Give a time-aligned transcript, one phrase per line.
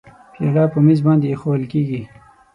[0.33, 2.01] پیاله په میز باندې اېښوول کېږي.